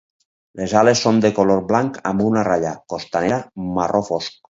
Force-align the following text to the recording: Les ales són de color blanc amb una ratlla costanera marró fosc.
Les 0.59 0.71
ales 0.79 1.01
són 1.05 1.19
de 1.25 1.29
color 1.39 1.61
blanc 1.71 1.99
amb 2.13 2.23
una 2.31 2.45
ratlla 2.49 2.73
costanera 2.95 3.39
marró 3.77 4.03
fosc. 4.09 4.41